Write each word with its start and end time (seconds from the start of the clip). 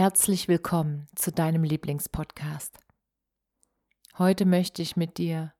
Herzlich 0.00 0.46
willkommen 0.46 1.08
zu 1.16 1.32
deinem 1.32 1.64
Lieblingspodcast. 1.64 2.78
Heute 4.16 4.44
möchte 4.46 4.80
ich 4.80 4.94
mit 4.96 5.18
dir 5.18 5.52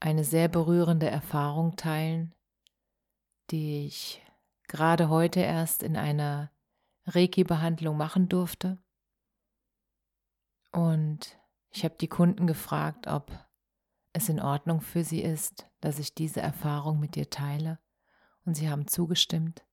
eine 0.00 0.24
sehr 0.24 0.48
berührende 0.48 1.08
Erfahrung 1.08 1.76
teilen, 1.76 2.34
die 3.52 3.86
ich 3.86 4.20
gerade 4.66 5.10
heute 5.10 5.38
erst 5.38 5.84
in 5.84 5.96
einer 5.96 6.50
Reiki-Behandlung 7.06 7.96
machen 7.96 8.28
durfte. 8.28 8.78
Und 10.72 11.38
ich 11.70 11.84
habe 11.84 11.94
die 12.00 12.08
Kunden 12.08 12.48
gefragt, 12.48 13.06
ob 13.06 13.30
es 14.12 14.28
in 14.28 14.40
Ordnung 14.40 14.80
für 14.80 15.04
sie 15.04 15.22
ist, 15.22 15.70
dass 15.80 16.00
ich 16.00 16.16
diese 16.16 16.40
Erfahrung 16.40 16.98
mit 16.98 17.14
dir 17.14 17.30
teile. 17.30 17.78
Und 18.44 18.56
sie 18.56 18.68
haben 18.68 18.88
zugestimmt 18.88 19.64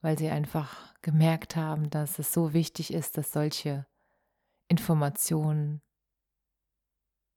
weil 0.00 0.18
sie 0.18 0.28
einfach 0.28 0.94
gemerkt 1.02 1.56
haben, 1.56 1.90
dass 1.90 2.18
es 2.18 2.32
so 2.32 2.52
wichtig 2.52 2.92
ist, 2.92 3.16
dass 3.16 3.32
solche 3.32 3.86
Informationen 4.68 5.80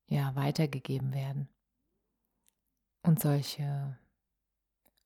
ja 0.08 0.36
weitergegeben 0.36 1.14
werden 1.14 1.50
und 3.04 3.22
solche 3.22 3.98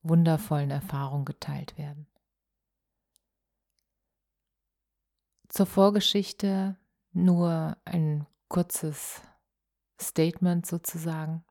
wundervollen 0.02 0.70
Erfahrungen 0.70 1.24
geteilt 1.24 1.76
werden. 1.78 2.06
Zur 5.48 5.66
Vorgeschichte 5.66 6.76
nur 7.12 7.76
ein 7.84 8.26
kurzes 8.48 9.22
Statement 10.00 10.66
sozusagen. 10.66 11.44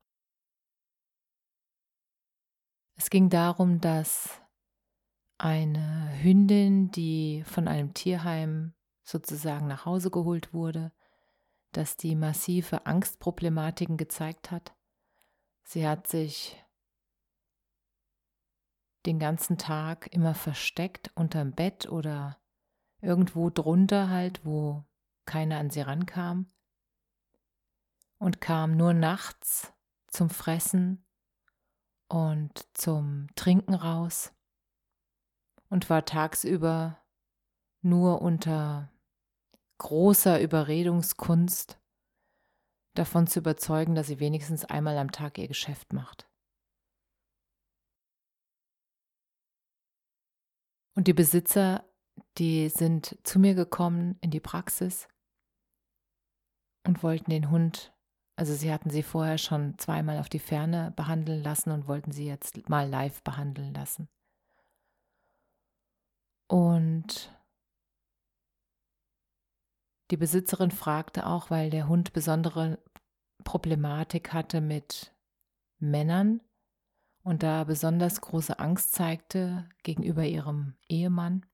Es 2.96 3.10
ging 3.10 3.30
darum, 3.30 3.80
dass 3.80 4.43
eine 5.44 6.10
Hündin, 6.22 6.90
die 6.92 7.44
von 7.46 7.68
einem 7.68 7.94
Tierheim 7.94 8.74
sozusagen 9.04 9.68
nach 9.68 9.86
Hause 9.86 10.10
geholt 10.10 10.54
wurde, 10.54 10.94
dass 11.74 11.98
die 11.98 12.16
massive 12.16 12.86
Angstproblematiken 12.86 13.98
gezeigt 13.98 14.52
hat. 14.52 14.74
Sie 15.66 15.86
hat 15.86 16.08
sich 16.08 16.64
den 19.06 19.20
ganzen 19.20 19.58
Tag 19.58 20.08
immer 20.14 20.34
versteckt 20.34 21.12
unterm 21.14 21.52
Bett 21.52 21.90
oder 21.90 22.40
irgendwo 23.02 23.50
drunter 23.50 24.10
halt, 24.10 24.46
wo 24.46 24.86
keiner 25.26 25.58
an 25.60 25.70
sie 25.70 25.82
rankam 25.82 26.48
und 28.18 28.40
kam 28.40 28.78
nur 28.78 28.94
nachts 28.94 29.74
zum 30.08 30.30
Fressen 30.30 31.06
und 32.08 32.66
zum 32.74 33.28
Trinken 33.36 33.74
raus 33.74 34.32
und 35.74 35.90
war 35.90 36.06
tagsüber 36.06 37.04
nur 37.82 38.22
unter 38.22 38.94
großer 39.80 40.40
Überredungskunst 40.40 41.80
davon 42.94 43.26
zu 43.26 43.40
überzeugen, 43.40 43.96
dass 43.96 44.06
sie 44.06 44.20
wenigstens 44.20 44.66
einmal 44.66 45.00
am 45.00 45.12
Tag 45.12 45.40
ihr 45.40 45.48
Geschäft 45.48 45.92
macht. 45.92 46.30
Und 50.96 51.08
die 51.08 51.14
Besitzer, 51.14 51.84
die 52.38 52.70
sind 52.70 53.18
zu 53.24 53.40
mir 53.40 53.56
gekommen 53.56 54.20
in 54.22 54.30
die 54.30 54.40
Praxis 54.40 55.08
und 56.86 57.02
wollten 57.02 57.32
den 57.32 57.50
Hund, 57.50 57.98
also 58.36 58.54
sie 58.54 58.72
hatten 58.72 58.92
sie 58.92 59.02
vorher 59.02 59.40
schon 59.40 59.80
zweimal 59.80 60.20
auf 60.20 60.30
die 60.30 60.38
Ferne 60.38 60.94
behandeln 60.96 61.42
lassen 61.42 61.72
und 61.72 61.88
wollten 61.88 62.12
sie 62.12 62.28
jetzt 62.28 62.70
mal 62.70 62.88
live 62.88 63.24
behandeln 63.24 63.74
lassen. 63.74 64.08
Und 66.48 67.34
die 70.12 70.18
Besitzerin 70.18 70.72
fragte 70.72 71.26
auch, 71.26 71.50
weil 71.50 71.70
der 71.70 71.88
Hund 71.88 72.14
besondere 72.14 72.80
Problematik 73.44 74.34
hatte 74.34 74.62
mit 74.62 75.14
Männern 75.80 76.42
und 77.24 77.44
da 77.44 77.64
besonders 77.64 78.22
große 78.22 78.60
Angst 78.60 78.94
zeigte 78.94 79.68
gegenüber 79.84 80.26
ihrem 80.26 80.76
Ehemann. 80.88 81.46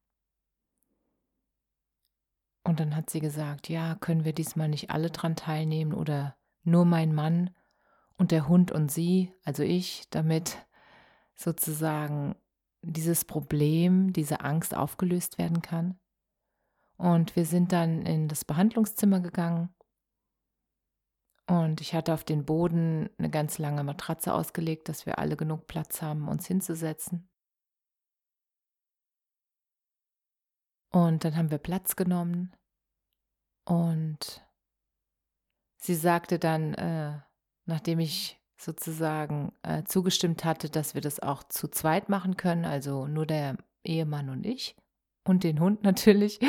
Und 2.64 2.80
dann 2.80 2.96
hat 2.96 3.10
sie 3.10 3.20
gesagt, 3.20 3.70
ja, 3.70 3.96
können 3.96 4.26
wir 4.26 4.34
diesmal 4.34 4.68
nicht 4.68 4.90
alle 4.90 5.10
dran 5.10 5.36
teilnehmen 5.36 5.94
oder 5.94 6.36
nur 6.64 6.86
mein 6.86 7.14
Mann 7.14 7.56
und 8.18 8.32
der 8.32 8.48
Hund 8.48 8.72
und 8.72 8.92
sie, 8.92 9.34
also 9.44 9.64
ich, 9.64 10.10
damit 10.10 10.58
sozusagen 11.36 12.36
dieses 12.82 13.26
Problem, 13.26 14.14
diese 14.14 14.42
Angst 14.42 14.76
aufgelöst 14.76 15.38
werden 15.38 15.62
kann. 15.62 16.00
Und 16.98 17.36
wir 17.36 17.46
sind 17.46 17.72
dann 17.72 18.02
in 18.02 18.28
das 18.28 18.46
Behandlungszimmer 18.46 19.20
gegangen. 19.20 19.74
Und 21.48 21.82
ich 21.82 21.96
hatte 21.96 22.14
auf 22.14 22.24
den 22.24 22.46
Boden 22.46 23.10
eine 23.18 23.30
ganz 23.30 23.58
lange 23.58 23.84
Matratze 23.84 24.34
ausgelegt, 24.34 24.88
dass 24.88 25.06
wir 25.06 25.18
alle 25.18 25.36
genug 25.36 25.68
Platz 25.68 26.02
haben, 26.02 26.28
uns 26.28 26.46
hinzusetzen. 26.46 27.30
Und 30.92 31.24
dann 31.24 31.36
haben 31.36 31.52
wir 31.52 31.58
Platz 31.58 31.96
genommen. 31.96 32.56
Und 33.66 34.46
sie 35.78 35.96
sagte 35.96 36.40
dann, 36.40 36.74
äh, 36.74 37.20
nachdem 37.66 38.00
ich 38.00 38.39
sozusagen 38.60 39.54
äh, 39.64 39.84
zugestimmt 39.84 40.44
hatte, 40.44 40.70
dass 40.70 40.94
wir 40.94 41.02
das 41.02 41.20
auch 41.20 41.44
zu 41.44 41.70
zweit 41.70 42.10
machen 42.10 42.36
können, 42.36 42.66
also 42.66 43.08
nur 43.08 43.26
der 43.26 43.58
Ehemann 43.84 44.30
und 44.30 44.46
ich 44.46 44.76
und 45.24 45.44
den 45.44 45.60
Hund 45.60 45.84
natürlich. 45.84 46.40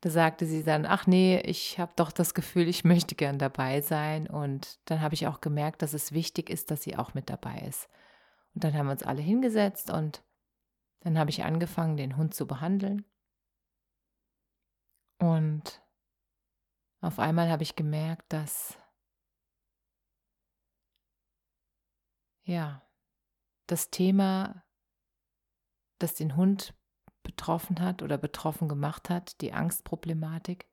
Da 0.00 0.10
sagte 0.10 0.46
sie 0.46 0.64
dann, 0.64 0.84
ach 0.84 1.06
nee, 1.06 1.38
ich 1.40 1.78
habe 1.78 1.92
doch 1.94 2.10
das 2.10 2.34
Gefühl, 2.34 2.66
ich 2.66 2.82
möchte 2.82 3.14
gern 3.14 3.38
dabei 3.38 3.82
sein. 3.82 4.26
Und 4.26 4.80
dann 4.86 5.00
habe 5.00 5.14
ich 5.14 5.28
auch 5.28 5.40
gemerkt, 5.40 5.82
dass 5.82 5.92
es 5.92 6.10
wichtig 6.10 6.50
ist, 6.50 6.72
dass 6.72 6.82
sie 6.82 6.96
auch 6.96 7.14
mit 7.14 7.30
dabei 7.30 7.58
ist. 7.68 7.88
Und 8.54 8.64
dann 8.64 8.74
haben 8.74 8.86
wir 8.86 8.92
uns 8.92 9.04
alle 9.04 9.22
hingesetzt 9.22 9.90
und 9.90 10.24
dann 11.00 11.18
habe 11.18 11.30
ich 11.30 11.44
angefangen, 11.44 11.96
den 11.96 12.16
Hund 12.16 12.34
zu 12.34 12.46
behandeln. 12.46 13.04
Und 15.18 15.82
auf 17.00 17.20
einmal 17.20 17.48
habe 17.48 17.62
ich 17.62 17.76
gemerkt, 17.76 18.32
dass 18.32 18.76
ja, 22.44 22.82
das 23.66 23.90
Thema, 23.90 24.64
das 25.98 26.14
den 26.14 26.36
Hund 26.36 26.74
betroffen 27.22 27.80
hat 27.80 28.02
oder 28.02 28.18
betroffen 28.18 28.68
gemacht 28.68 29.08
hat, 29.10 29.40
die 29.40 29.52
Angstproblematik, 29.52 30.66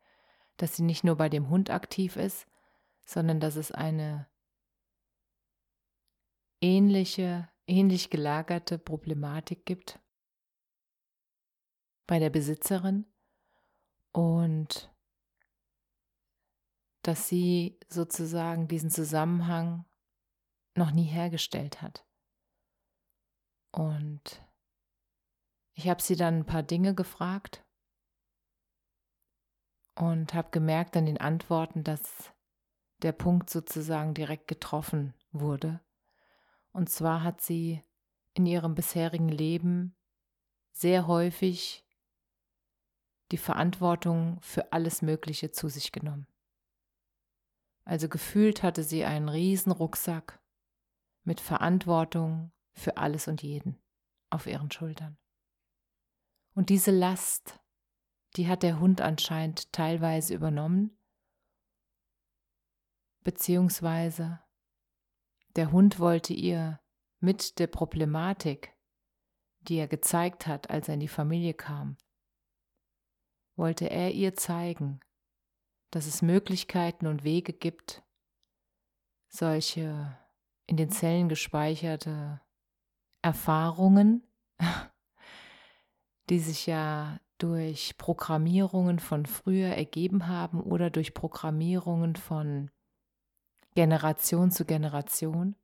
dass 0.58 0.76
sie 0.76 0.84
nicht 0.84 1.04
nur 1.04 1.16
bei 1.16 1.30
dem 1.30 1.50
Hund 1.50 1.70
aktiv 1.70 2.16
ist, 2.16 2.48
sondern 3.06 3.40
dass 3.40 3.56
es 3.56 3.72
eine 3.72 4.28
ähnliche, 6.62 7.50
ähnlich 7.68 8.10
gelagerte 8.10 8.78
Problematik 8.78 9.66
gibt 9.66 10.00
bei 12.08 12.20
der 12.20 12.30
Besitzerin 12.30 13.06
und 14.12 14.92
dass 17.04 17.30
sie 17.30 17.80
sozusagen 17.88 18.68
diesen 18.68 18.90
Zusammenhang 18.90 19.86
noch 20.80 20.92
nie 20.92 21.06
hergestellt 21.06 21.84
hat. 21.84 22.04
Und 23.72 24.44
ich 25.74 25.88
habe 25.88 26.02
sie 26.02 26.16
dann 26.16 26.40
ein 26.40 26.46
paar 26.46 26.64
Dinge 26.64 26.96
gefragt 26.96 27.64
und 29.96 30.34
habe 30.34 30.50
gemerkt 30.50 30.98
an 30.98 31.06
den 31.06 31.20
Antworten, 31.20 31.84
dass 31.84 32.34
der 33.04 33.12
Punkt 33.12 33.50
sozusagen 33.50 34.14
direkt 34.14 34.48
getroffen 34.48 35.14
wurde. 35.32 35.80
Und 36.72 36.90
zwar 36.90 37.24
hat 37.24 37.42
sie 37.42 37.84
in 38.34 38.46
ihrem 38.46 38.76
bisherigen 38.76 39.30
Leben 39.30 39.96
sehr 40.72 41.08
häufig 41.08 41.86
die 43.32 43.38
Verantwortung 43.38 44.42
für 44.42 44.74
alles 44.74 45.02
Mögliche 45.02 45.52
zu 45.52 45.70
sich 45.70 45.92
genommen. 45.92 46.28
Also 47.86 48.08
gefühlt 48.08 48.64
hatte 48.64 48.84
sie 48.84 49.06
einen 49.06 49.30
riesen 49.30 49.72
Rucksack 49.72 50.40
mit 51.30 51.42
Verantwortung 51.42 52.52
für 52.74 52.98
alles 52.98 53.28
und 53.28 53.44
jeden 53.44 53.80
auf 54.32 54.48
ihren 54.48 54.72
Schultern. 54.72 55.16
Und 56.56 56.70
diese 56.70 56.90
Last, 56.90 57.60
die 58.36 58.48
hat 58.48 58.64
der 58.64 58.80
Hund 58.80 59.00
anscheinend 59.00 59.72
teilweise 59.72 60.34
übernommen, 60.34 60.98
beziehungsweise 63.24 64.42
der 65.56 65.72
Hund 65.72 66.00
wollte 66.00 66.34
ihr 66.34 66.80
mit 67.20 67.60
der 67.60 67.68
Problematik, 67.68 68.76
die 69.60 69.76
er 69.76 69.88
gezeigt 69.88 70.48
hat, 70.48 70.72
als 70.72 70.88
er 70.88 70.96
in 70.96 71.00
die 71.00 71.08
Familie 71.08 71.54
kam, 71.54 71.96
wollte 73.56 73.88
er 73.88 74.14
ihr 74.14 74.34
zeigen, 74.34 75.00
dass 75.92 76.08
es 76.08 76.24
Möglichkeiten 76.24 77.06
und 77.06 77.24
Wege 77.24 77.54
gibt, 77.54 78.04
solche 79.28 80.19
in 80.70 80.78
den 80.78 80.92
Zellen 80.92 81.30
gespeicherte 81.30 82.42
Erfahrungen, 83.24 84.24
die 86.30 86.38
sich 86.38 86.68
ja 86.68 87.20
durch 87.40 87.98
Programmierungen 87.98 89.00
von 89.00 89.26
früher 89.26 89.70
ergeben 89.70 90.28
haben 90.28 90.62
oder 90.62 90.92
durch 90.92 91.16
Programmierungen 91.16 92.16
von 92.16 92.70
Generation 93.74 94.52
zu 94.52 94.64
Generation, 94.64 95.56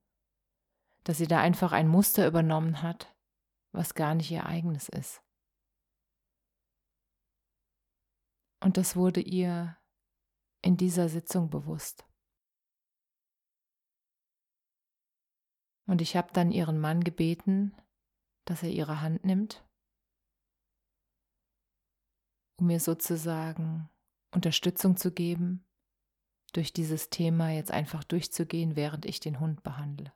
dass 1.04 1.20
sie 1.20 1.28
da 1.28 1.40
einfach 1.40 1.72
ein 1.72 1.88
Muster 1.88 2.26
übernommen 2.26 2.82
hat, 2.82 3.16
was 3.74 3.94
gar 3.94 4.16
nicht 4.16 4.32
ihr 4.32 4.48
eigenes 4.48 4.90
ist. 4.90 5.22
Und 8.60 8.78
das 8.78 8.96
wurde 8.96 9.22
ihr 9.22 9.78
in 10.64 10.78
dieser 10.78 11.10
Sitzung 11.10 11.52
bewusst. 11.52 12.08
Und 15.86 16.02
ich 16.02 16.16
habe 16.16 16.32
dann 16.34 16.52
ihren 16.52 16.80
Mann 16.80 17.04
gebeten, 17.04 17.76
dass 18.46 18.64
er 18.64 18.70
ihre 18.70 19.02
Hand 19.02 19.24
nimmt, 19.24 19.64
um 22.58 22.68
mir 22.68 22.80
sozusagen 22.80 23.90
Unterstützung 24.34 24.98
zu 24.98 25.12
geben, 25.12 25.66
durch 26.54 26.72
dieses 26.74 27.10
Thema 27.10 27.52
jetzt 27.52 27.72
einfach 27.72 28.04
durchzugehen, 28.04 28.76
während 28.76 29.06
ich 29.06 29.20
den 29.20 29.40
Hund 29.40 29.62
behandle. 29.64 30.14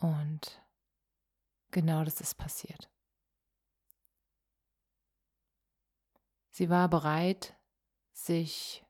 Und 0.00 0.64
genau 1.70 2.04
das 2.04 2.20
ist 2.20 2.34
passiert. 2.34 2.90
Sie 6.50 6.68
war 6.68 6.88
bereit, 6.88 7.56
sich 8.12 8.84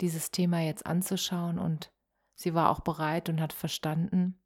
dieses 0.00 0.30
Thema 0.30 0.60
jetzt 0.60 0.84
anzuschauen 0.84 1.58
und 1.58 1.92
sie 2.34 2.54
war 2.54 2.70
auch 2.70 2.80
bereit 2.80 3.28
und 3.28 3.40
hat 3.40 3.52
verstanden, 3.52 4.38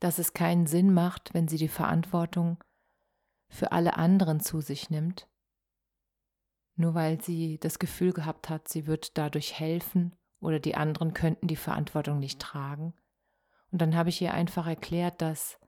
dass 0.00 0.18
es 0.18 0.32
keinen 0.34 0.66
Sinn 0.66 0.92
macht, 0.92 1.32
wenn 1.34 1.48
sie 1.48 1.56
die 1.56 1.68
Verantwortung 1.68 2.62
für 3.48 3.72
alle 3.72 3.96
anderen 3.96 4.40
zu 4.40 4.60
sich 4.60 4.90
nimmt, 4.90 5.28
nur 6.76 6.94
weil 6.94 7.20
sie 7.20 7.58
das 7.58 7.78
Gefühl 7.78 8.12
gehabt 8.12 8.48
hat, 8.48 8.68
sie 8.68 8.86
wird 8.86 9.16
dadurch 9.16 9.58
helfen 9.58 10.14
oder 10.40 10.58
die 10.58 10.74
anderen 10.74 11.14
könnten 11.14 11.46
die 11.46 11.56
Verantwortung 11.56 12.18
nicht 12.18 12.40
tragen. 12.40 12.94
Und 13.70 13.80
dann 13.80 13.94
habe 13.94 14.08
ich 14.08 14.20
ihr 14.20 14.34
einfach 14.34 14.66
erklärt, 14.66 15.22
dass 15.22 15.58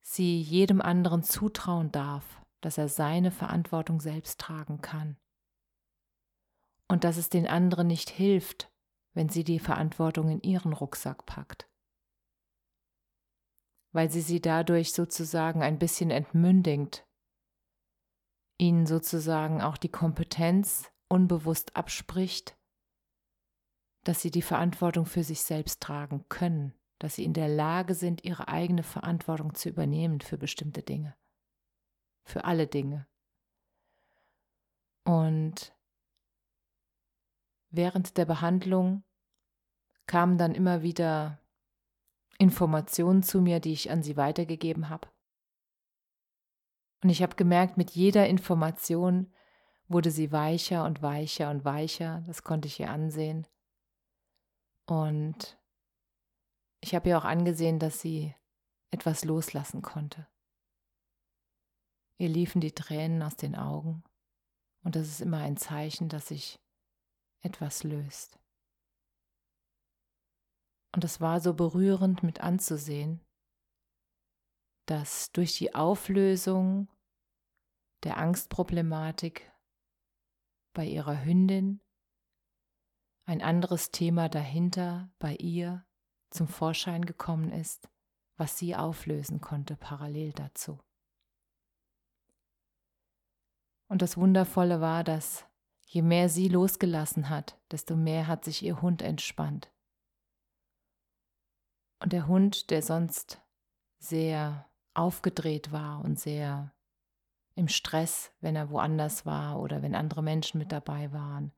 sie 0.00 0.40
jedem 0.40 0.80
anderen 0.80 1.22
zutrauen 1.22 1.92
darf, 1.92 2.42
dass 2.60 2.78
er 2.78 2.88
seine 2.88 3.30
Verantwortung 3.30 4.00
selbst 4.00 4.40
tragen 4.40 4.80
kann. 4.80 5.16
Und 6.88 7.04
dass 7.04 7.16
es 7.16 7.30
den 7.30 7.46
anderen 7.46 7.86
nicht 7.86 8.10
hilft, 8.10 8.71
wenn 9.14 9.28
sie 9.28 9.44
die 9.44 9.58
Verantwortung 9.58 10.28
in 10.28 10.40
ihren 10.40 10.72
Rucksack 10.72 11.26
packt. 11.26 11.68
Weil 13.92 14.10
sie 14.10 14.22
sie 14.22 14.40
dadurch 14.40 14.92
sozusagen 14.92 15.62
ein 15.62 15.78
bisschen 15.78 16.10
entmündigt, 16.10 17.06
ihnen 18.58 18.86
sozusagen 18.86 19.60
auch 19.60 19.76
die 19.76 19.90
Kompetenz 19.90 20.90
unbewusst 21.08 21.76
abspricht, 21.76 22.56
dass 24.04 24.22
sie 24.22 24.30
die 24.30 24.42
Verantwortung 24.42 25.04
für 25.04 25.22
sich 25.22 25.42
selbst 25.42 25.80
tragen 25.80 26.24
können, 26.28 26.74
dass 26.98 27.16
sie 27.16 27.24
in 27.24 27.34
der 27.34 27.48
Lage 27.48 27.94
sind, 27.94 28.24
ihre 28.24 28.48
eigene 28.48 28.82
Verantwortung 28.82 29.54
zu 29.54 29.68
übernehmen 29.68 30.20
für 30.20 30.38
bestimmte 30.38 30.82
Dinge, 30.82 31.16
für 32.24 32.44
alle 32.44 32.66
Dinge. 32.66 33.06
Und 35.04 35.74
während 37.72 38.16
der 38.16 38.24
Behandlung 38.24 39.02
kamen 40.06 40.38
dann 40.38 40.54
immer 40.54 40.82
wieder 40.82 41.40
Informationen 42.38 43.22
zu 43.22 43.40
mir, 43.40 43.60
die 43.60 43.72
ich 43.72 43.90
an 43.90 44.02
sie 44.02 44.16
weitergegeben 44.16 44.88
habe. 44.88 45.08
Und 47.02 47.10
ich 47.10 47.22
habe 47.22 47.34
gemerkt, 47.34 47.76
mit 47.76 47.90
jeder 47.92 48.28
Information 48.28 49.32
wurde 49.88 50.10
sie 50.10 50.30
weicher 50.32 50.84
und 50.84 51.02
weicher 51.02 51.50
und 51.50 51.64
weicher. 51.64 52.22
Das 52.26 52.44
konnte 52.44 52.68
ich 52.68 52.78
ihr 52.78 52.90
ansehen. 52.90 53.46
Und 54.86 55.58
ich 56.80 56.94
habe 56.94 57.08
ihr 57.08 57.18
auch 57.18 57.24
angesehen, 57.24 57.78
dass 57.78 58.00
sie 58.00 58.34
etwas 58.90 59.24
loslassen 59.24 59.82
konnte. 59.82 60.26
Ihr 62.18 62.28
liefen 62.28 62.60
die 62.60 62.72
Tränen 62.72 63.22
aus 63.22 63.36
den 63.36 63.56
Augen 63.56 64.04
und 64.84 64.96
das 64.96 65.08
ist 65.08 65.20
immer 65.20 65.38
ein 65.38 65.56
Zeichen, 65.56 66.08
dass 66.08 66.28
sich 66.28 66.61
etwas 67.42 67.84
löst. 67.84 68.38
Und 70.94 71.04
es 71.04 71.20
war 71.20 71.40
so 71.40 71.54
berührend 71.54 72.22
mit 72.22 72.40
anzusehen, 72.40 73.20
dass 74.86 75.32
durch 75.32 75.56
die 75.56 75.74
Auflösung 75.74 76.88
der 78.02 78.18
Angstproblematik 78.18 79.52
bei 80.74 80.86
ihrer 80.86 81.24
Hündin 81.24 81.80
ein 83.24 83.42
anderes 83.42 83.90
Thema 83.90 84.28
dahinter 84.28 85.10
bei 85.18 85.36
ihr 85.36 85.86
zum 86.30 86.48
Vorschein 86.48 87.04
gekommen 87.04 87.52
ist, 87.52 87.88
was 88.36 88.58
sie 88.58 88.74
auflösen 88.74 89.40
konnte 89.40 89.76
parallel 89.76 90.32
dazu. 90.32 90.78
Und 93.88 94.02
das 94.02 94.16
Wundervolle 94.16 94.80
war, 94.80 95.04
dass 95.04 95.46
je 95.92 96.00
mehr 96.00 96.30
sie 96.30 96.48
losgelassen 96.48 97.28
hat, 97.28 97.60
desto 97.70 97.96
mehr 97.96 98.26
hat 98.26 98.46
sich 98.46 98.62
ihr 98.62 98.80
Hund 98.80 99.02
entspannt. 99.02 99.70
Und 102.00 102.14
der 102.14 102.26
Hund, 102.26 102.70
der 102.70 102.80
sonst 102.80 103.42
sehr 103.98 104.70
aufgedreht 104.94 105.70
war 105.70 106.02
und 106.02 106.18
sehr 106.18 106.74
im 107.54 107.68
Stress, 107.68 108.32
wenn 108.40 108.56
er 108.56 108.70
woanders 108.70 109.26
war 109.26 109.60
oder 109.60 109.82
wenn 109.82 109.94
andere 109.94 110.22
Menschen 110.22 110.56
mit 110.56 110.72
dabei 110.72 111.12
waren. 111.12 111.52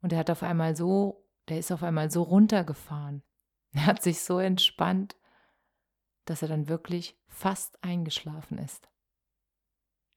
Und 0.00 0.12
er 0.12 0.20
hat 0.20 0.30
auf 0.30 0.44
einmal 0.44 0.76
so, 0.76 1.28
der 1.48 1.58
ist 1.58 1.72
auf 1.72 1.82
einmal 1.82 2.08
so 2.10 2.22
runtergefahren. 2.22 3.22
Er 3.74 3.86
hat 3.86 4.02
sich 4.02 4.20
so 4.20 4.38
entspannt, 4.38 5.16
dass 6.26 6.42
er 6.42 6.48
dann 6.48 6.68
wirklich 6.68 7.18
fast 7.26 7.82
eingeschlafen 7.82 8.58
ist. 8.58 8.90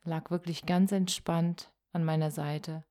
Er 0.03 0.09
lag 0.09 0.29
wirklich 0.29 0.65
ganz 0.65 0.91
entspannt 0.91 1.73
an 1.95 2.03
meiner 2.03 2.29
Seite 2.29 2.83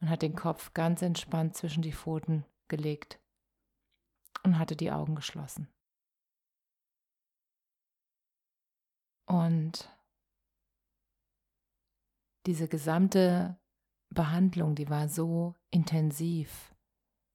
und 0.00 0.10
hat 0.10 0.22
den 0.22 0.34
Kopf 0.34 0.74
ganz 0.74 1.00
entspannt 1.00 1.56
zwischen 1.56 1.82
die 1.82 1.92
Pfoten 1.92 2.44
gelegt 2.68 3.20
und 4.42 4.58
hatte 4.58 4.76
die 4.76 4.90
Augen 4.90 5.14
geschlossen. 5.14 5.68
Und 9.26 9.88
diese 12.46 12.68
gesamte 12.68 13.56
Behandlung, 14.10 14.74
die 14.74 14.90
war 14.90 15.08
so 15.08 15.54
intensiv, 15.70 16.74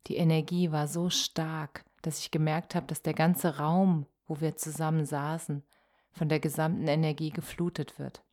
die 0.08 0.18
Energie 0.18 0.72
war 0.72 0.88
so 0.88 1.10
stark, 1.10 1.84
dass 2.02 2.20
ich 2.20 2.32
gemerkt 2.32 2.76
habe, 2.76 2.88
dass 2.88 3.02
der 3.02 3.14
ganze 3.14 3.58
Raum, 3.58 4.06
wo 4.28 4.40
wir 4.40 4.56
zusammen 4.56 5.06
saßen, 5.06 5.64
von 6.12 6.30
der 6.30 6.40
gesamten 6.40 6.88
Energie 6.88 7.32
geflutet 7.32 8.00
wird. 8.00 8.24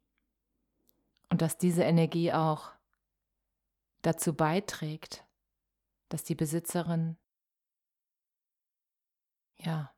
Und 1.28 1.42
dass 1.42 1.58
diese 1.58 1.82
Energie 1.82 2.32
auch 2.32 2.72
dazu 4.02 4.34
beiträgt, 4.34 5.26
dass 6.08 6.24
die 6.24 6.34
Besitzerin 6.34 7.16
ja 9.56 9.92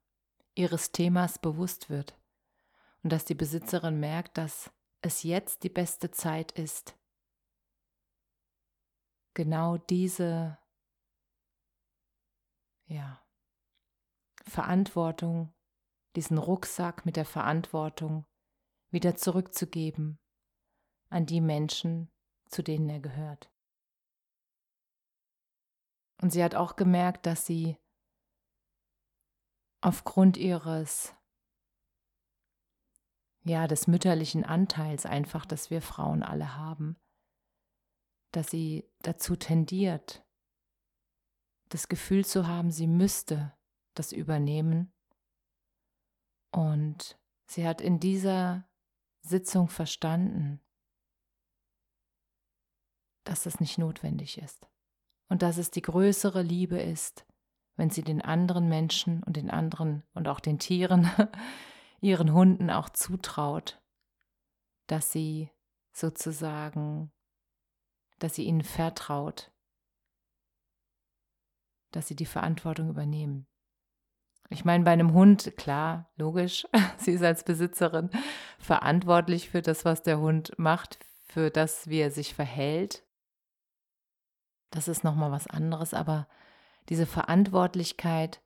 ihres 0.54 0.92
Themas 0.92 1.38
bewusst 1.38 1.90
wird. 1.90 2.18
Und 3.02 3.12
dass 3.12 3.24
die 3.24 3.34
Besitzerin 3.34 4.00
merkt, 4.00 4.38
dass 4.38 4.70
es 5.02 5.22
jetzt 5.22 5.62
die 5.62 5.68
beste 5.68 6.10
Zeit 6.10 6.52
ist, 6.52 6.96
genau 9.34 9.76
diese 9.76 10.58
ja, 12.86 13.22
Verantwortung, 14.44 15.54
diesen 16.16 16.38
Rucksack 16.38 17.06
mit 17.06 17.16
der 17.16 17.26
Verantwortung 17.26 18.26
wieder 18.90 19.14
zurückzugeben 19.14 20.18
an 21.08 21.26
die 21.26 21.40
Menschen, 21.40 22.10
zu 22.46 22.62
denen 22.62 22.88
er 22.88 23.00
gehört. 23.00 23.50
Und 26.20 26.32
sie 26.32 26.42
hat 26.42 26.54
auch 26.54 26.76
gemerkt, 26.76 27.26
dass 27.26 27.46
sie 27.46 27.76
aufgrund 29.80 30.36
ihres, 30.36 31.14
ja, 33.44 33.66
des 33.66 33.86
mütterlichen 33.86 34.44
Anteils 34.44 35.06
einfach, 35.06 35.46
dass 35.46 35.70
wir 35.70 35.80
Frauen 35.80 36.22
alle 36.22 36.56
haben, 36.56 36.96
dass 38.32 38.50
sie 38.50 38.90
dazu 39.00 39.36
tendiert, 39.36 40.24
das 41.68 41.88
Gefühl 41.88 42.24
zu 42.24 42.46
haben, 42.46 42.70
sie 42.70 42.86
müsste 42.86 43.56
das 43.94 44.12
übernehmen. 44.12 44.92
Und 46.50 47.18
sie 47.46 47.66
hat 47.66 47.80
in 47.80 48.00
dieser 48.00 48.68
Sitzung 49.20 49.68
verstanden, 49.68 50.60
dass 53.28 53.42
das 53.42 53.60
nicht 53.60 53.76
notwendig 53.76 54.38
ist 54.38 54.66
und 55.28 55.42
dass 55.42 55.58
es 55.58 55.70
die 55.70 55.82
größere 55.82 56.40
Liebe 56.40 56.80
ist, 56.80 57.26
wenn 57.76 57.90
sie 57.90 58.02
den 58.02 58.22
anderen 58.22 58.68
Menschen 58.68 59.22
und 59.22 59.36
den 59.36 59.50
anderen 59.50 60.02
und 60.14 60.28
auch 60.28 60.40
den 60.40 60.58
Tieren, 60.58 61.10
ihren 62.00 62.32
Hunden 62.32 62.70
auch 62.70 62.88
zutraut, 62.88 63.82
dass 64.86 65.12
sie 65.12 65.50
sozusagen, 65.92 67.12
dass 68.18 68.34
sie 68.34 68.44
ihnen 68.44 68.62
vertraut, 68.62 69.52
dass 71.92 72.08
sie 72.08 72.16
die 72.16 72.26
Verantwortung 72.26 72.88
übernehmen. 72.88 73.46
Ich 74.48 74.64
meine, 74.64 74.84
bei 74.84 74.92
einem 74.92 75.12
Hund, 75.12 75.54
klar, 75.58 76.10
logisch, 76.16 76.66
sie 76.96 77.12
ist 77.12 77.22
als 77.22 77.44
Besitzerin 77.44 78.08
verantwortlich 78.58 79.50
für 79.50 79.60
das, 79.60 79.84
was 79.84 80.02
der 80.02 80.18
Hund 80.18 80.58
macht, 80.58 80.98
für 81.24 81.50
das, 81.50 81.88
wie 81.88 81.98
er 81.98 82.10
sich 82.10 82.34
verhält. 82.34 83.04
Das 84.70 84.88
ist 84.88 85.04
nochmal 85.04 85.30
was 85.30 85.46
anderes, 85.46 85.94
aber 85.94 86.28
diese 86.88 87.06
Verantwortlichkeit, 87.06 88.42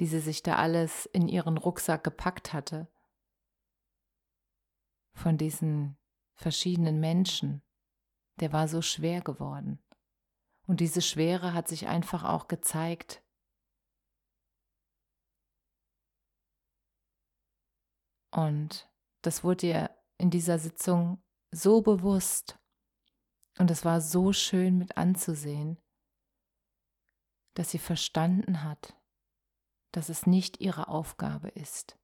die 0.00 0.06
sie 0.06 0.20
sich 0.20 0.42
da 0.42 0.56
alles 0.56 1.06
in 1.06 1.28
ihren 1.28 1.58
Rucksack 1.58 2.04
gepackt 2.04 2.52
hatte, 2.52 2.88
von 5.14 5.38
diesen 5.38 5.96
verschiedenen 6.34 7.00
Menschen, 7.00 7.62
der 8.40 8.52
war 8.52 8.68
so 8.68 8.82
schwer 8.82 9.22
geworden. 9.22 9.82
Und 10.66 10.80
diese 10.80 11.00
Schwere 11.00 11.54
hat 11.54 11.68
sich 11.68 11.86
einfach 11.86 12.24
auch 12.24 12.48
gezeigt. 12.48 13.22
Und 18.30 18.90
das 19.22 19.42
wurde 19.42 19.66
ihr 19.66 19.90
in 20.18 20.30
dieser 20.30 20.58
Sitzung 20.58 21.22
so 21.50 21.80
bewusst. 21.80 22.58
Und 23.58 23.70
es 23.70 23.84
war 23.84 24.00
so 24.00 24.32
schön 24.32 24.78
mit 24.78 24.96
anzusehen, 24.96 25.78
dass 27.54 27.70
sie 27.70 27.78
verstanden 27.78 28.62
hat, 28.62 28.94
dass 29.92 30.08
es 30.08 30.26
nicht 30.26 30.60
ihre 30.60 30.88
Aufgabe 30.88 31.48
ist. 31.48 31.98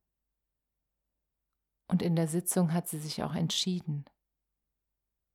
Und 1.88 2.00
in 2.00 2.16
der 2.16 2.26
Sitzung 2.26 2.72
hat 2.72 2.88
sie 2.88 2.98
sich 2.98 3.22
auch 3.22 3.34
entschieden, 3.34 4.06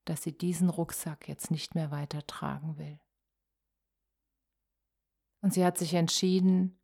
dass 0.06 0.24
sie 0.24 0.36
diesen 0.36 0.70
Rucksack 0.70 1.28
jetzt 1.28 1.52
nicht 1.52 1.76
mehr 1.76 1.92
weiter 1.92 2.26
tragen 2.26 2.78
will. 2.78 3.00
Und 5.44 5.54
sie 5.54 5.64
hat 5.64 5.78
sich 5.78 5.94
entschieden, 5.94 6.80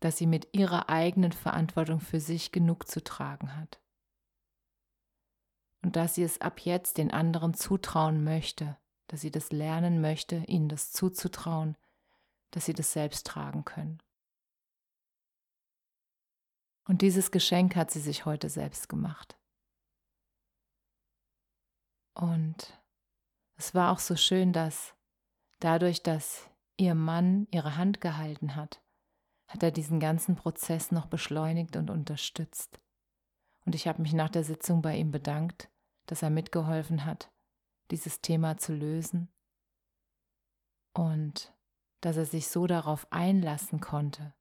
dass 0.00 0.18
sie 0.18 0.26
mit 0.26 0.54
ihrer 0.54 0.90
eigenen 0.90 1.32
Verantwortung 1.32 2.00
für 2.00 2.20
sich 2.20 2.52
genug 2.52 2.86
zu 2.86 3.02
tragen 3.02 3.56
hat. 3.56 3.80
Und 5.82 5.96
dass 5.96 6.14
sie 6.14 6.22
es 6.22 6.40
ab 6.40 6.60
jetzt 6.60 6.98
den 6.98 7.10
anderen 7.10 7.54
zutrauen 7.54 8.24
möchte, 8.24 8.76
dass 9.06 9.20
sie 9.20 9.30
das 9.30 9.52
lernen 9.52 10.00
möchte, 10.00 10.36
ihnen 10.46 10.68
das 10.68 10.92
zuzutrauen, 10.92 11.76
dass 12.50 12.66
sie 12.66 12.74
das 12.74 12.92
selbst 12.92 13.26
tragen 13.26 13.64
können. 13.64 14.02
Und 16.84 17.02
dieses 17.02 17.30
Geschenk 17.30 17.76
hat 17.76 17.90
sie 17.90 18.00
sich 18.00 18.24
heute 18.24 18.48
selbst 18.48 18.88
gemacht. 18.88 19.36
Und 22.14 22.80
es 23.56 23.74
war 23.74 23.92
auch 23.92 23.98
so 23.98 24.16
schön, 24.16 24.52
dass 24.52 24.94
dadurch, 25.60 26.02
dass 26.02 26.48
ihr 26.76 26.94
Mann 26.94 27.46
ihre 27.50 27.76
Hand 27.76 28.00
gehalten 28.00 28.56
hat, 28.56 28.80
hat 29.48 29.62
er 29.62 29.70
diesen 29.70 30.00
ganzen 30.00 30.34
Prozess 30.34 30.90
noch 30.90 31.06
beschleunigt 31.06 31.76
und 31.76 31.90
unterstützt. 31.90 32.80
Und 33.68 33.74
ich 33.74 33.86
habe 33.86 34.00
mich 34.00 34.14
nach 34.14 34.30
der 34.30 34.44
Sitzung 34.44 34.80
bei 34.80 34.96
ihm 34.96 35.10
bedankt, 35.10 35.68
dass 36.06 36.22
er 36.22 36.30
mitgeholfen 36.30 37.04
hat, 37.04 37.30
dieses 37.90 38.22
Thema 38.22 38.56
zu 38.56 38.72
lösen 38.72 39.28
und 40.94 41.52
dass 42.00 42.16
er 42.16 42.24
sich 42.24 42.48
so 42.48 42.66
darauf 42.66 43.12
einlassen 43.12 43.80
konnte. 43.80 44.32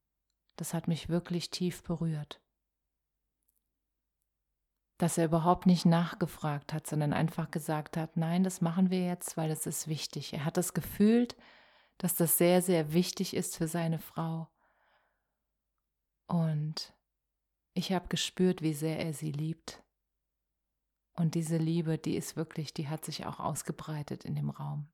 Das 0.56 0.74
hat 0.74 0.88
mich 0.88 1.10
wirklich 1.10 1.50
tief 1.50 1.84
berührt. 1.84 2.42
Dass 4.98 5.18
er 5.18 5.26
überhaupt 5.26 5.66
nicht 5.66 5.86
nachgefragt 5.86 6.72
hat, 6.72 6.88
sondern 6.88 7.12
einfach 7.12 7.52
gesagt 7.52 7.98
hat, 7.98 8.16
nein, 8.16 8.46
das 8.46 8.62
machen 8.62 8.92
wir 8.92 9.06
jetzt, 9.06 9.36
weil 9.36 9.52
es 9.52 9.66
ist 9.66 9.90
wichtig. 9.90 10.32
Er 10.32 10.46
hat 10.46 10.56
das 10.56 10.74
gefühlt, 10.74 11.36
dass 11.98 12.16
das 12.16 12.38
sehr, 12.38 12.62
sehr 12.62 12.94
wichtig 12.94 13.36
ist 13.36 13.58
für 13.58 13.68
seine 13.68 14.00
Frau. 14.00 14.48
Und 16.28 16.94
ich 17.78 17.92
habe 17.92 18.08
gespürt, 18.08 18.64
wie 18.64 18.74
sehr 18.74 19.00
er 19.00 19.14
sie 19.14 19.32
liebt. 19.32 19.84
Und 21.14 21.36
diese 21.36 21.58
Liebe, 21.58 22.00
die 22.00 22.16
ist 22.16 22.36
wirklich, 22.36 22.74
die 22.74 22.90
hat 22.90 23.06
sich 23.06 23.26
auch 23.26 23.40
ausgebreitet 23.40 24.26
in 24.26 24.36
dem 24.36 24.50
Raum. 24.50 24.92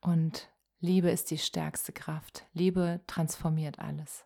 Und 0.00 0.52
Liebe 0.78 1.10
ist 1.10 1.32
die 1.32 1.38
stärkste 1.38 1.92
Kraft. 1.92 2.48
Liebe 2.52 3.02
transformiert 3.08 3.80
alles. 3.80 4.24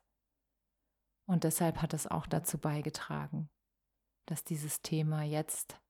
Und 1.27 1.45
deshalb 1.45 1.81
hat 1.81 1.95
es 1.95 2.07
auch 2.07 2.27
dazu 2.27 2.59
beigetragen, 2.59 3.49
dass 4.27 4.45
dieses 4.45 4.83
Thema 4.83 5.23
jetzt 5.23 5.81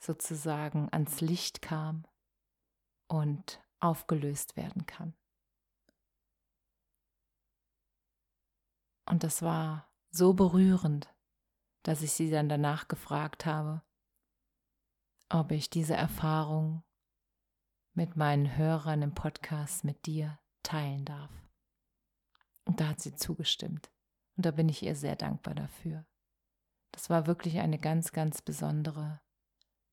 sozusagen 0.00 0.88
ans 0.92 1.20
Licht 1.20 1.62
kam 1.62 2.04
und 3.06 3.62
aufgelöst 3.78 4.56
werden 4.56 4.86
kann. 4.86 5.14
Und 9.06 9.24
das 9.24 9.42
war 9.42 9.90
so 10.10 10.34
berührend, 10.34 11.12
dass 11.82 12.02
ich 12.02 12.12
sie 12.12 12.30
dann 12.30 12.48
danach 12.48 12.88
gefragt 12.88 13.46
habe, 13.46 13.82
ob 15.28 15.50
ich 15.50 15.70
diese 15.70 15.94
Erfahrung 15.94 16.84
mit 17.94 18.16
meinen 18.16 18.56
Hörern 18.56 19.02
im 19.02 19.14
Podcast 19.14 19.84
mit 19.84 20.06
dir 20.06 20.38
teilen 20.62 21.04
darf. 21.04 21.30
Und 22.64 22.80
da 22.80 22.88
hat 22.88 23.00
sie 23.00 23.14
zugestimmt. 23.14 23.90
Und 24.36 24.46
da 24.46 24.50
bin 24.50 24.68
ich 24.68 24.82
ihr 24.82 24.94
sehr 24.94 25.16
dankbar 25.16 25.54
dafür. 25.54 26.06
Das 26.92 27.10
war 27.10 27.26
wirklich 27.26 27.58
eine 27.58 27.78
ganz, 27.78 28.12
ganz 28.12 28.42
besondere 28.42 29.20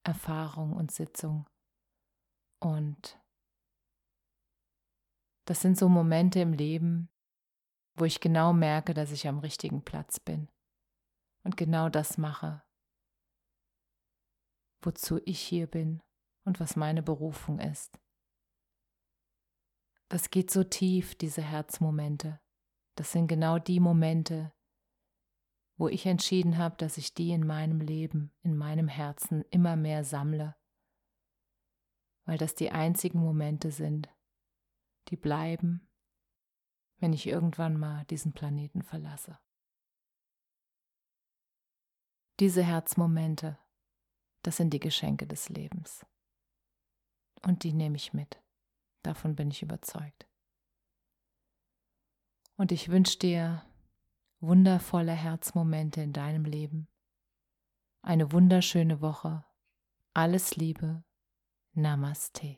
Erfahrung 0.03 0.73
und 0.73 0.91
Sitzung. 0.91 1.49
Und 2.59 3.19
das 5.45 5.61
sind 5.61 5.77
so 5.77 5.89
Momente 5.89 6.39
im 6.39 6.53
Leben, 6.53 7.09
wo 7.99 8.05
ich 8.05 8.21
genau 8.21 8.53
merke, 8.53 8.93
dass 8.93 9.11
ich 9.11 9.27
am 9.27 9.39
richtigen 9.39 9.83
Platz 9.83 10.19
bin 10.19 10.47
und 11.43 11.57
genau 11.57 11.89
das 11.89 12.17
mache, 12.17 12.63
wozu 14.81 15.19
ich 15.25 15.39
hier 15.39 15.67
bin 15.67 16.01
und 16.45 16.59
was 16.59 16.75
meine 16.75 17.03
Berufung 17.03 17.59
ist. 17.59 17.99
Das 20.07 20.29
geht 20.31 20.49
so 20.49 20.63
tief, 20.63 21.15
diese 21.15 21.41
Herzmomente. 21.41 22.39
Das 22.95 23.11
sind 23.11 23.27
genau 23.27 23.59
die 23.59 23.79
Momente, 23.79 24.53
wo 25.77 25.87
ich 25.87 26.05
entschieden 26.05 26.57
habe, 26.57 26.77
dass 26.77 26.97
ich 26.97 27.13
die 27.13 27.31
in 27.31 27.45
meinem 27.45 27.79
Leben, 27.79 28.33
in 28.41 28.57
meinem 28.57 28.87
Herzen 28.87 29.43
immer 29.51 29.75
mehr 29.75 30.03
sammle, 30.03 30.55
weil 32.25 32.37
das 32.37 32.55
die 32.55 32.71
einzigen 32.71 33.19
Momente 33.19 33.71
sind, 33.71 34.09
die 35.09 35.17
bleiben, 35.17 35.88
wenn 36.99 37.13
ich 37.13 37.27
irgendwann 37.27 37.77
mal 37.77 38.05
diesen 38.05 38.33
Planeten 38.33 38.81
verlasse. 38.81 39.39
Diese 42.39 42.63
Herzmomente, 42.63 43.57
das 44.43 44.57
sind 44.57 44.71
die 44.71 44.79
Geschenke 44.79 45.27
des 45.27 45.49
Lebens. 45.49 46.05
Und 47.45 47.63
die 47.63 47.73
nehme 47.73 47.95
ich 47.95 48.13
mit. 48.13 48.41
Davon 49.03 49.35
bin 49.35 49.49
ich 49.51 49.61
überzeugt. 49.61 50.27
Und 52.55 52.71
ich 52.71 52.89
wünsche 52.89 53.17
dir 53.17 53.65
wundervolle 54.41 55.13
Herzmomente 55.13 56.01
in 56.01 56.13
deinem 56.13 56.45
Leben. 56.45 56.87
Eine 58.01 58.31
wunderschöne 58.31 59.01
Woche. 59.01 59.45
Alles 60.13 60.55
Liebe. 60.55 61.03
Namaste. 61.73 62.57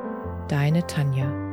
deine 0.47 0.85
Tanja. 0.87 1.50